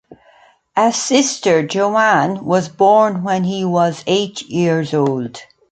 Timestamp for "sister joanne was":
0.91-2.69